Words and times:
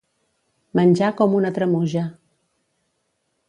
Menjar 0.79 1.11
com 1.19 1.37
una 1.41 1.53
tremuja. 1.59 2.05